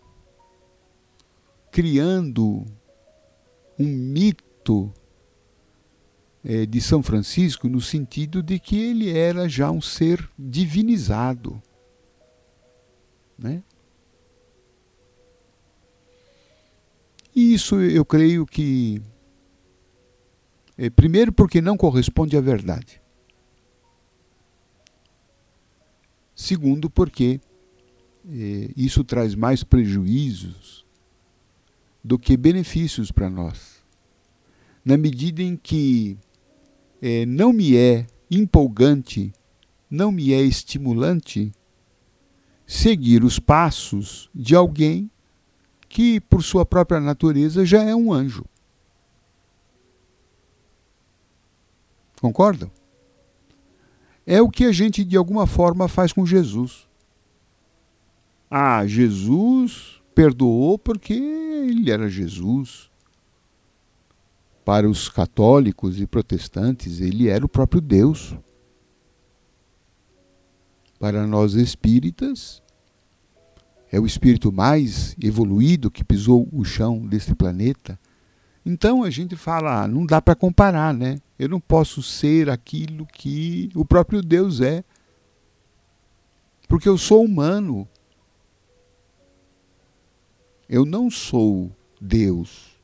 criando 1.70 2.64
um 3.78 3.86
mito 3.86 4.92
é, 6.44 6.64
de 6.64 6.80
São 6.80 7.02
Francisco 7.02 7.68
no 7.68 7.80
sentido 7.80 8.42
de 8.42 8.58
que 8.58 8.78
ele 8.78 9.10
era 9.10 9.48
já 9.48 9.70
um 9.70 9.80
ser 9.80 10.28
divinizado. 10.38 11.62
Né? 13.38 13.62
E 17.34 17.54
isso 17.54 17.80
eu 17.80 18.04
creio 18.04 18.44
que, 18.44 19.00
é, 20.76 20.90
primeiro, 20.90 21.32
porque 21.32 21.60
não 21.60 21.76
corresponde 21.76 22.36
à 22.36 22.40
verdade. 22.40 22.99
Segundo, 26.40 26.88
porque 26.88 27.38
é, 28.26 28.70
isso 28.74 29.04
traz 29.04 29.34
mais 29.34 29.62
prejuízos 29.62 30.86
do 32.02 32.18
que 32.18 32.34
benefícios 32.34 33.12
para 33.12 33.28
nós. 33.28 33.84
Na 34.82 34.96
medida 34.96 35.42
em 35.42 35.54
que 35.54 36.16
é, 37.02 37.26
não 37.26 37.52
me 37.52 37.76
é 37.76 38.06
empolgante, 38.30 39.30
não 39.90 40.10
me 40.10 40.32
é 40.32 40.40
estimulante 40.40 41.52
seguir 42.66 43.22
os 43.22 43.38
passos 43.38 44.30
de 44.34 44.56
alguém 44.56 45.10
que, 45.90 46.22
por 46.22 46.42
sua 46.42 46.64
própria 46.64 47.00
natureza, 47.00 47.66
já 47.66 47.82
é 47.82 47.94
um 47.94 48.10
anjo. 48.14 48.46
Concordam? 52.18 52.79
É 54.32 54.40
o 54.40 54.48
que 54.48 54.64
a 54.64 54.70
gente, 54.70 55.04
de 55.04 55.16
alguma 55.16 55.44
forma, 55.44 55.88
faz 55.88 56.12
com 56.12 56.24
Jesus. 56.24 56.86
Ah, 58.48 58.86
Jesus 58.86 60.00
perdoou 60.14 60.78
porque 60.78 61.14
ele 61.14 61.90
era 61.90 62.08
Jesus. 62.08 62.88
Para 64.64 64.88
os 64.88 65.08
católicos 65.08 66.00
e 66.00 66.06
protestantes, 66.06 67.00
ele 67.00 67.26
era 67.26 67.44
o 67.44 67.48
próprio 67.48 67.80
Deus. 67.80 68.36
Para 71.00 71.26
nós 71.26 71.54
espíritas, 71.54 72.62
é 73.90 73.98
o 73.98 74.06
espírito 74.06 74.52
mais 74.52 75.16
evoluído 75.20 75.90
que 75.90 76.04
pisou 76.04 76.48
o 76.52 76.64
chão 76.64 77.04
desse 77.04 77.34
planeta. 77.34 77.98
Então 78.70 79.02
a 79.02 79.10
gente 79.10 79.34
fala, 79.34 79.82
ah, 79.82 79.88
não 79.88 80.06
dá 80.06 80.22
para 80.22 80.36
comparar, 80.36 80.94
né? 80.94 81.20
Eu 81.36 81.48
não 81.48 81.58
posso 81.58 82.04
ser 82.04 82.48
aquilo 82.48 83.04
que 83.04 83.68
o 83.74 83.84
próprio 83.84 84.22
Deus 84.22 84.60
é. 84.60 84.84
Porque 86.68 86.88
eu 86.88 86.96
sou 86.96 87.24
humano. 87.24 87.88
Eu 90.68 90.84
não 90.84 91.10
sou 91.10 91.72
Deus. 92.00 92.78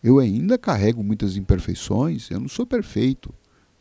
Eu 0.00 0.20
ainda 0.20 0.56
carrego 0.56 1.02
muitas 1.02 1.36
imperfeições, 1.36 2.30
eu 2.30 2.38
não 2.38 2.48
sou 2.48 2.64
perfeito. 2.64 3.34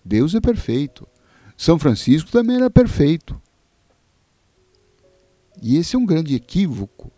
Deus 0.04 0.34
é 0.34 0.41
perfeito. 0.41 1.08
São 1.56 1.78
Francisco 1.78 2.32
também 2.32 2.56
era 2.56 2.72
perfeito. 2.72 3.39
E 5.62 5.78
esse 5.78 5.96
é 5.96 6.00
um 6.00 6.08
grande 6.08 6.34
equívoco, 6.34 7.12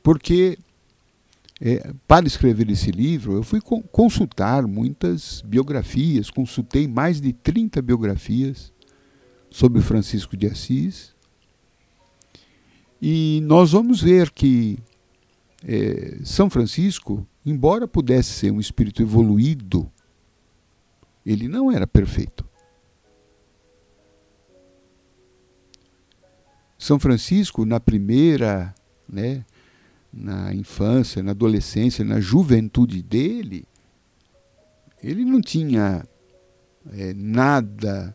porque 0.00 0.56
é, 1.60 1.92
para 2.06 2.26
escrever 2.26 2.68
esse 2.70 2.90
livro 2.90 3.34
eu 3.34 3.42
fui 3.42 3.60
consultar 3.60 4.66
muitas 4.66 5.40
biografias, 5.42 6.30
consultei 6.30 6.88
mais 6.88 7.20
de 7.20 7.32
30 7.32 7.80
biografias 7.80 8.72
sobre 9.50 9.80
Francisco 9.80 10.36
de 10.36 10.46
Assis, 10.46 11.14
e 13.00 13.40
nós 13.44 13.72
vamos 13.72 14.00
ver 14.00 14.30
que 14.30 14.78
é, 15.62 16.18
São 16.24 16.50
Francisco, 16.50 17.26
embora 17.44 17.86
pudesse 17.86 18.30
ser 18.30 18.50
um 18.50 18.58
espírito 18.58 19.02
evoluído, 19.02 19.90
ele 21.24 21.46
não 21.46 21.70
era 21.70 21.86
perfeito. 21.86 22.44
São 26.78 26.98
Francisco, 26.98 27.64
na 27.64 27.80
primeira, 27.80 28.74
né, 29.08 29.44
na 30.14 30.54
infância, 30.54 31.22
na 31.22 31.32
adolescência, 31.32 32.04
na 32.04 32.20
juventude 32.20 33.02
dele, 33.02 33.64
ele 35.02 35.24
não 35.24 35.40
tinha 35.40 36.04
é, 36.92 37.12
nada 37.14 38.14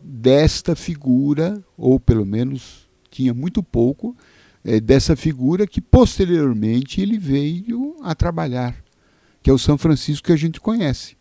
desta 0.00 0.76
figura, 0.76 1.62
ou 1.76 1.98
pelo 1.98 2.24
menos 2.24 2.88
tinha 3.10 3.34
muito 3.34 3.62
pouco 3.62 4.16
é, 4.64 4.80
dessa 4.80 5.16
figura 5.16 5.66
que 5.66 5.80
posteriormente 5.80 7.00
ele 7.00 7.18
veio 7.18 7.96
a 8.02 8.14
trabalhar, 8.14 8.76
que 9.42 9.50
é 9.50 9.52
o 9.52 9.58
São 9.58 9.76
Francisco 9.76 10.26
que 10.26 10.32
a 10.32 10.36
gente 10.36 10.60
conhece. 10.60 11.16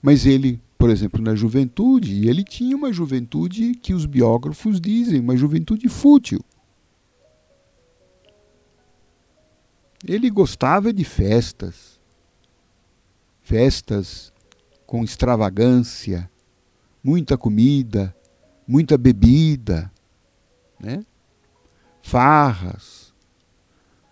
Mas 0.00 0.26
ele 0.26 0.60
por 0.78 0.90
exemplo, 0.90 1.20
na 1.20 1.34
juventude, 1.34 2.28
ele 2.28 2.44
tinha 2.44 2.76
uma 2.76 2.92
juventude 2.92 3.74
que 3.74 3.92
os 3.92 4.06
biógrafos 4.06 4.80
dizem, 4.80 5.18
uma 5.18 5.36
juventude 5.36 5.88
fútil. 5.88 6.38
Ele 10.06 10.30
gostava 10.30 10.92
de 10.92 11.04
festas, 11.04 11.98
festas 13.42 14.32
com 14.86 15.02
extravagância, 15.02 16.30
muita 17.02 17.36
comida, 17.36 18.14
muita 18.66 18.96
bebida, 18.96 19.90
né? 20.78 21.04
farras. 22.02 23.12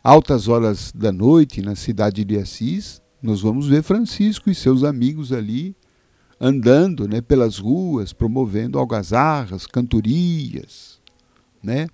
Altas 0.03 0.49
horas 0.49 0.93
da 0.93 1.11
noite 1.11 1.63
na 1.63 1.75
cidade 1.75 2.25
de 2.25 2.39
Assis, 2.39 3.03
nós 3.23 3.41
vamos 3.41 3.69
ver 3.69 3.83
Francisco 3.83 4.51
e 4.51 4.55
seus 4.55 4.85
amigos 4.85 5.33
ali 5.33 5.75
andando 6.41 7.09
né, 7.09 7.21
pelas 7.21 7.59
ruas, 7.59 8.13
promovendo 8.13 8.79
algazarras, 8.79 9.67
cantorias, 9.67 11.01
né? 11.63 11.89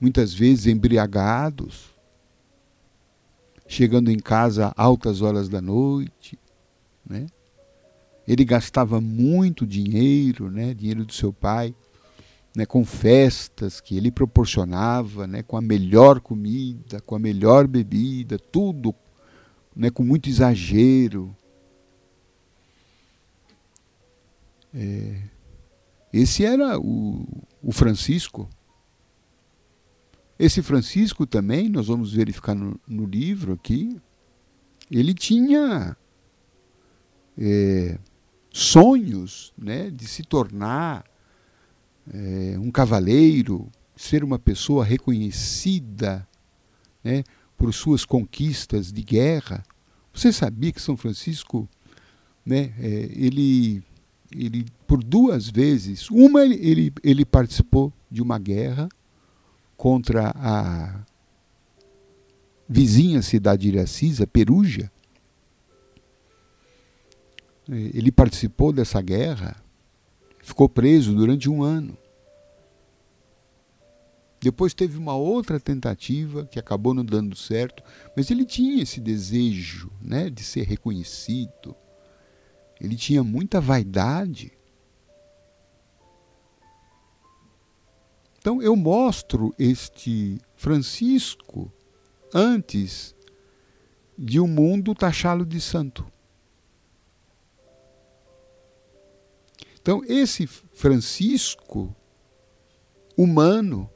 muitas 0.00 0.32
vezes 0.32 0.66
embriagados, 0.66 1.93
chegando 3.66 4.10
em 4.10 4.18
casa 4.18 4.72
altas 4.76 5.22
horas 5.22 5.48
da 5.48 5.60
noite. 5.60 6.38
Né? 7.08 7.26
Ele 8.26 8.44
gastava 8.44 9.00
muito 9.00 9.66
dinheiro, 9.66 10.50
né, 10.50 10.72
dinheiro 10.72 11.04
do 11.04 11.12
seu 11.12 11.32
pai, 11.32 11.74
né, 12.56 12.64
com 12.64 12.84
festas 12.84 13.80
que 13.80 13.96
ele 13.96 14.10
proporcionava, 14.10 15.26
né, 15.26 15.42
com 15.42 15.56
a 15.56 15.60
melhor 15.60 16.20
comida, 16.20 17.00
com 17.00 17.14
a 17.14 17.18
melhor 17.18 17.66
bebida, 17.66 18.38
tudo 18.38 18.94
né, 19.74 19.90
com 19.90 20.04
muito 20.04 20.28
exagero. 20.28 21.34
É, 24.72 25.20
esse 26.12 26.44
era 26.44 26.78
o, 26.78 27.26
o 27.62 27.72
Francisco. 27.72 28.48
Esse 30.44 30.60
Francisco 30.60 31.26
também, 31.26 31.70
nós 31.70 31.86
vamos 31.86 32.12
verificar 32.12 32.54
no, 32.54 32.78
no 32.86 33.06
livro 33.06 33.54
aqui, 33.54 33.98
ele 34.90 35.14
tinha 35.14 35.96
é, 37.38 37.98
sonhos 38.50 39.54
né, 39.56 39.88
de 39.88 40.06
se 40.06 40.22
tornar 40.22 41.02
é, 42.12 42.58
um 42.58 42.70
cavaleiro, 42.70 43.72
ser 43.96 44.22
uma 44.22 44.38
pessoa 44.38 44.84
reconhecida 44.84 46.28
né, 47.02 47.24
por 47.56 47.72
suas 47.72 48.04
conquistas 48.04 48.92
de 48.92 49.02
guerra. 49.02 49.64
Você 50.12 50.30
sabia 50.30 50.72
que 50.72 50.82
São 50.82 50.94
Francisco, 50.94 51.66
né, 52.44 52.74
é, 52.78 53.08
ele 53.14 53.82
ele 54.30 54.66
por 54.86 55.02
duas 55.02 55.48
vezes, 55.48 56.10
uma 56.10 56.44
ele, 56.44 56.56
ele, 56.56 56.92
ele 57.02 57.24
participou 57.24 57.90
de 58.10 58.20
uma 58.20 58.38
guerra, 58.38 58.90
contra 59.76 60.32
a 60.36 61.04
vizinha 62.68 63.22
cidade 63.22 63.62
de 63.62 63.76
Iracisa, 63.76 64.26
Perugia. 64.26 64.90
Ele 67.68 68.12
participou 68.12 68.72
dessa 68.72 69.00
guerra, 69.00 69.56
ficou 70.42 70.68
preso 70.68 71.14
durante 71.14 71.48
um 71.48 71.62
ano. 71.62 71.96
Depois 74.44 74.74
teve 74.74 74.98
uma 74.98 75.16
outra 75.16 75.58
tentativa 75.58 76.44
que 76.44 76.58
acabou 76.58 76.92
não 76.92 77.02
dando 77.02 77.34
certo, 77.34 77.82
mas 78.14 78.30
ele 78.30 78.44
tinha 78.44 78.82
esse 78.82 79.00
desejo 79.00 79.90
né, 80.02 80.28
de 80.28 80.42
ser 80.44 80.64
reconhecido. 80.64 81.74
Ele 82.78 82.94
tinha 82.94 83.24
muita 83.24 83.58
vaidade. 83.58 84.52
Então 88.44 88.60
eu 88.60 88.76
mostro 88.76 89.54
este 89.58 90.38
Francisco 90.54 91.72
antes 92.30 93.16
de 94.18 94.38
o 94.38 94.44
um 94.44 94.46
mundo 94.46 94.94
taxá-lo 94.94 95.46
de 95.46 95.58
santo. 95.62 96.06
Então, 99.80 100.02
esse 100.06 100.46
Francisco 100.46 101.96
humano 103.16 103.88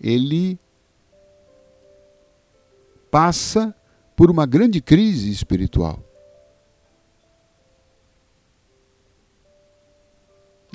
ele 0.00 0.58
passa 3.10 3.76
por 4.16 4.30
uma 4.30 4.46
grande 4.46 4.80
crise 4.80 5.30
espiritual. 5.30 6.07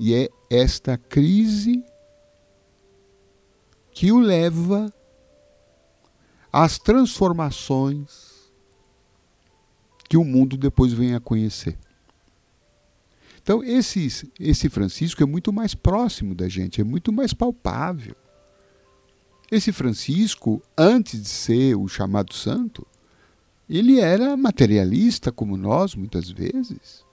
E 0.06 0.14
é 0.14 0.30
esta 0.50 0.98
crise 0.98 1.82
que 3.94 4.12
o 4.12 4.20
leva 4.20 4.94
às 6.52 6.78
transformações 6.78 8.52
que 10.10 10.18
o 10.18 10.26
mundo 10.26 10.58
depois 10.58 10.92
vem 10.92 11.16
a 11.16 11.22
conhecer. 11.22 11.78
Então, 13.42 13.64
esse, 13.64 14.30
esse 14.38 14.68
Francisco 14.68 15.24
é 15.24 15.26
muito 15.26 15.54
mais 15.54 15.74
próximo 15.74 16.36
da 16.36 16.50
gente, 16.50 16.82
é 16.82 16.84
muito 16.84 17.14
mais 17.14 17.34
palpável. 17.34 18.18
Esse 19.50 19.72
Francisco, 19.72 20.62
antes 20.78 21.22
de 21.22 21.30
ser 21.30 21.78
o 21.78 21.88
chamado 21.88 22.34
santo, 22.34 22.86
ele 23.70 24.02
era 24.02 24.36
materialista 24.36 25.32
como 25.32 25.56
nós, 25.56 25.96
muitas 25.96 26.30
vezes. 26.30 27.06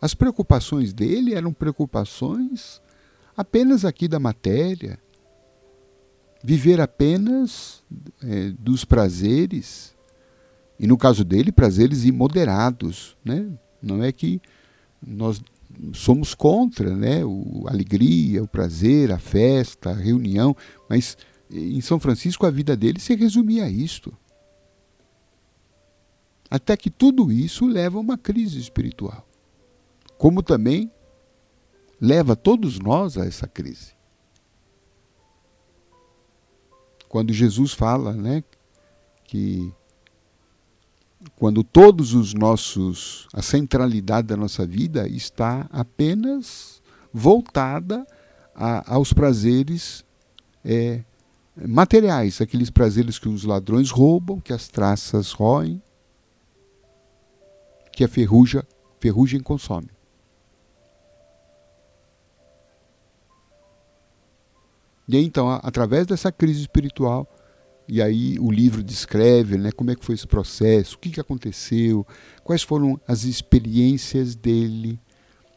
As 0.00 0.14
preocupações 0.14 0.92
dele 0.92 1.34
eram 1.34 1.52
preocupações 1.52 2.80
apenas 3.36 3.84
aqui 3.84 4.08
da 4.08 4.18
matéria, 4.18 4.98
viver 6.42 6.80
apenas 6.80 7.82
é, 8.22 8.50
dos 8.50 8.84
prazeres, 8.84 9.96
e 10.78 10.86
no 10.86 10.96
caso 10.96 11.24
dele, 11.24 11.50
prazeres 11.50 12.04
imoderados. 12.04 13.16
Né? 13.24 13.48
Não 13.82 14.02
é 14.02 14.12
que 14.12 14.40
nós 15.04 15.40
somos 15.92 16.34
contra 16.34 16.94
né? 16.94 17.24
o, 17.24 17.64
a 17.66 17.72
alegria, 17.72 18.42
o 18.42 18.48
prazer, 18.48 19.12
a 19.12 19.18
festa, 19.18 19.90
a 19.90 19.94
reunião, 19.94 20.56
mas 20.88 21.16
em 21.50 21.80
São 21.80 21.98
Francisco 21.98 22.46
a 22.46 22.50
vida 22.50 22.76
dele 22.76 23.00
se 23.00 23.14
resumia 23.14 23.64
a 23.64 23.70
isto. 23.70 24.16
Até 26.50 26.76
que 26.76 26.88
tudo 26.88 27.30
isso 27.30 27.66
leva 27.66 27.98
a 27.98 28.00
uma 28.00 28.16
crise 28.16 28.58
espiritual. 28.58 29.27
Como 30.18 30.42
também 30.42 30.90
leva 32.00 32.36
todos 32.36 32.78
nós 32.78 33.16
a 33.16 33.24
essa 33.24 33.46
crise. 33.46 33.96
Quando 37.08 37.32
Jesus 37.32 37.72
fala, 37.72 38.12
né, 38.12 38.44
que 39.24 39.72
quando 41.36 41.64
todos 41.64 42.14
os 42.14 42.34
nossos 42.34 43.26
a 43.32 43.42
centralidade 43.42 44.28
da 44.28 44.36
nossa 44.36 44.66
vida 44.66 45.08
está 45.08 45.66
apenas 45.70 46.82
voltada 47.12 48.06
a, 48.54 48.94
aos 48.94 49.12
prazeres 49.12 50.04
é, 50.64 51.02
materiais, 51.56 52.40
aqueles 52.40 52.70
prazeres 52.70 53.18
que 53.18 53.28
os 53.28 53.44
ladrões 53.44 53.90
roubam, 53.90 54.40
que 54.40 54.52
as 54.52 54.68
traças 54.68 55.32
roem, 55.32 55.82
que 57.92 58.04
a 58.04 58.08
ferrugem, 58.08 58.62
ferrugem 59.00 59.40
consome. 59.40 59.97
E 65.08 65.16
aí, 65.16 65.24
então, 65.24 65.48
através 65.62 66.06
dessa 66.06 66.30
crise 66.30 66.60
espiritual, 66.60 67.26
e 67.88 68.02
aí 68.02 68.38
o 68.38 68.50
livro 68.50 68.82
descreve 68.82 69.56
né, 69.56 69.72
como 69.72 69.90
é 69.90 69.96
que 69.96 70.04
foi 70.04 70.14
esse 70.14 70.26
processo, 70.26 70.96
o 70.96 70.98
que, 70.98 71.08
que 71.10 71.20
aconteceu, 71.20 72.06
quais 72.44 72.62
foram 72.62 73.00
as 73.08 73.24
experiências 73.24 74.34
dele, 74.34 75.00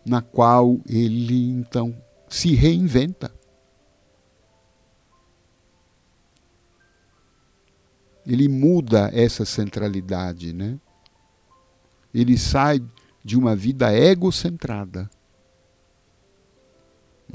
na 0.05 0.21
qual 0.21 0.79
ele 0.87 1.49
então 1.49 1.93
se 2.29 2.55
reinventa. 2.55 3.29
Ele 8.25 8.47
muda 8.47 9.09
essa 9.13 9.43
centralidade, 9.43 10.53
né? 10.53 10.79
Ele 12.13 12.37
sai 12.37 12.81
de 13.23 13.37
uma 13.37 13.55
vida 13.55 13.93
egocentrada, 13.93 15.09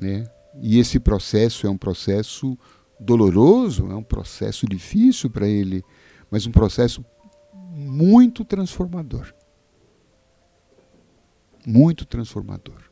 né? 0.00 0.24
E 0.60 0.78
esse 0.78 0.98
processo 0.98 1.66
é 1.66 1.70
um 1.70 1.76
processo 1.76 2.58
doloroso, 2.98 3.90
é 3.90 3.94
um 3.94 4.02
processo 4.02 4.66
difícil 4.66 5.30
para 5.30 5.46
ele, 5.46 5.84
mas 6.30 6.46
um 6.46 6.52
processo 6.52 7.04
muito 7.52 8.44
transformador. 8.44 9.32
Muito 11.66 12.06
transformador. 12.06 12.90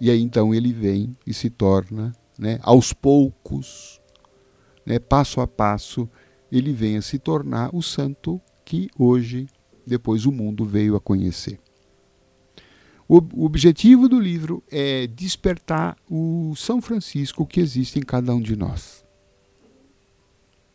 E 0.00 0.10
aí 0.10 0.20
então 0.20 0.54
ele 0.54 0.72
vem 0.72 1.16
e 1.26 1.32
se 1.32 1.50
torna, 1.50 2.12
né, 2.38 2.58
aos 2.62 2.92
poucos, 2.92 4.00
né, 4.84 4.98
passo 4.98 5.40
a 5.40 5.46
passo, 5.46 6.08
ele 6.52 6.72
vem 6.72 6.96
a 6.96 7.02
se 7.02 7.18
tornar 7.18 7.74
o 7.74 7.82
santo 7.82 8.40
que 8.64 8.88
hoje, 8.98 9.46
depois, 9.86 10.26
o 10.26 10.32
mundo 10.32 10.64
veio 10.64 10.96
a 10.96 11.00
conhecer. 11.00 11.58
O 13.08 13.44
objetivo 13.44 14.08
do 14.08 14.18
livro 14.18 14.64
é 14.68 15.06
despertar 15.06 15.96
o 16.10 16.54
São 16.56 16.82
Francisco 16.82 17.46
que 17.46 17.60
existe 17.60 18.00
em 18.00 18.02
cada 18.02 18.34
um 18.34 18.40
de 18.40 18.56
nós. 18.56 19.04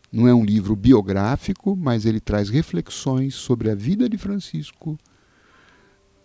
Não 0.10 0.28
é 0.28 0.34
um 0.34 0.44
livro 0.44 0.76
biográfico, 0.76 1.76
mas 1.76 2.06
ele 2.06 2.22
traz 2.22 2.50
reflexões 2.50 3.36
sobre 3.36 3.70
a 3.70 3.76
vida 3.76 4.08
de 4.08 4.18
Francisco, 4.18 4.98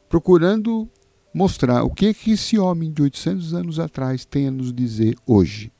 procurando 0.09 0.89
mostrar 1.35 1.83
o 1.83 1.91
que, 1.91 2.15
que 2.15 2.33
esse 2.33 2.57
homem 2.57 2.93
de 2.93 3.03
800 3.03 3.55
anos 3.55 3.79
atrás 3.81 4.25
tem 4.25 4.47
a 4.47 4.51
nos 4.51 4.73
dizer 4.73 5.17
hoje. 5.27 5.73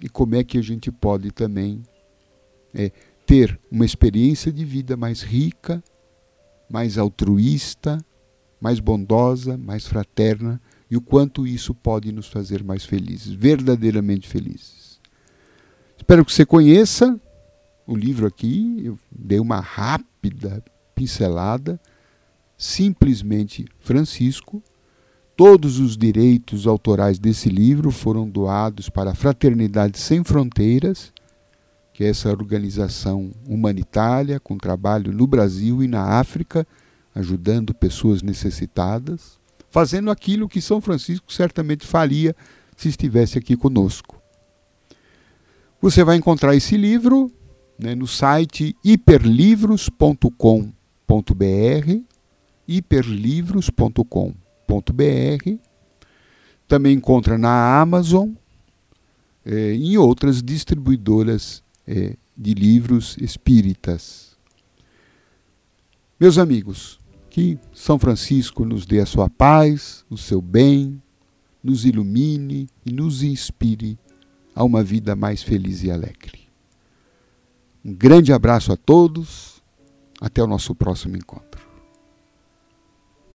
E 0.00 0.08
como 0.08 0.36
é 0.36 0.44
que 0.44 0.58
a 0.58 0.62
gente 0.62 0.92
pode 0.92 1.32
também 1.32 1.82
é, 2.72 2.90
ter 3.26 3.58
uma 3.70 3.84
experiência 3.84 4.52
de 4.52 4.64
vida 4.64 4.96
mais 4.96 5.22
rica, 5.22 5.82
mais 6.70 6.98
altruísta, 6.98 7.98
mais 8.64 8.80
bondosa, 8.80 9.58
mais 9.58 9.86
fraterna 9.86 10.58
e 10.90 10.96
o 10.96 11.00
quanto 11.02 11.46
isso 11.46 11.74
pode 11.74 12.10
nos 12.10 12.28
fazer 12.28 12.64
mais 12.64 12.82
felizes, 12.82 13.30
verdadeiramente 13.30 14.26
felizes. 14.26 14.98
Espero 15.98 16.24
que 16.24 16.32
você 16.32 16.46
conheça 16.46 17.20
o 17.86 17.94
livro 17.94 18.26
aqui, 18.26 18.80
eu 18.82 18.98
dei 19.12 19.38
uma 19.38 19.60
rápida 19.60 20.64
pincelada, 20.94 21.78
simplesmente 22.56 23.66
Francisco. 23.80 24.62
Todos 25.36 25.78
os 25.78 25.94
direitos 25.94 26.66
autorais 26.66 27.18
desse 27.18 27.50
livro 27.50 27.90
foram 27.90 28.26
doados 28.26 28.88
para 28.88 29.10
a 29.10 29.14
Fraternidade 29.14 29.98
Sem 29.98 30.24
Fronteiras, 30.24 31.12
que 31.92 32.02
é 32.02 32.08
essa 32.08 32.30
organização 32.30 33.30
humanitária 33.46 34.40
com 34.40 34.56
trabalho 34.56 35.12
no 35.12 35.26
Brasil 35.26 35.82
e 35.82 35.86
na 35.86 36.18
África 36.18 36.66
ajudando 37.14 37.74
pessoas 37.74 38.22
necessitadas, 38.22 39.38
fazendo 39.70 40.10
aquilo 40.10 40.48
que 40.48 40.60
São 40.60 40.80
Francisco 40.80 41.32
certamente 41.32 41.86
faria 41.86 42.34
se 42.76 42.88
estivesse 42.88 43.38
aqui 43.38 43.56
conosco. 43.56 44.20
Você 45.80 46.02
vai 46.02 46.16
encontrar 46.16 46.56
esse 46.56 46.76
livro 46.76 47.30
né, 47.78 47.94
no 47.94 48.06
site 48.06 48.74
hiperlivros.com.br, 48.82 50.72
hiperlivros.com.br. 52.66 55.58
Também 56.66 56.94
encontra 56.94 57.36
na 57.36 57.80
Amazon 57.80 58.30
eh, 59.44 59.74
em 59.74 59.98
outras 59.98 60.42
distribuidoras 60.42 61.62
eh, 61.86 62.16
de 62.36 62.54
livros 62.54 63.16
espíritas. 63.20 64.34
Meus 66.18 66.38
amigos, 66.38 66.98
que 67.34 67.58
São 67.72 67.98
Francisco 67.98 68.64
nos 68.64 68.86
dê 68.86 69.00
a 69.00 69.06
sua 69.06 69.28
paz, 69.28 70.04
o 70.08 70.16
seu 70.16 70.40
bem, 70.40 71.02
nos 71.60 71.84
ilumine 71.84 72.68
e 72.86 72.92
nos 72.92 73.24
inspire 73.24 73.98
a 74.54 74.62
uma 74.62 74.84
vida 74.84 75.16
mais 75.16 75.42
feliz 75.42 75.82
e 75.82 75.90
alegre. 75.90 76.42
Um 77.84 77.92
grande 77.92 78.32
abraço 78.32 78.70
a 78.70 78.76
todos. 78.76 79.60
Até 80.20 80.40
o 80.44 80.46
nosso 80.46 80.76
próximo 80.76 81.16
encontro. 81.16 81.43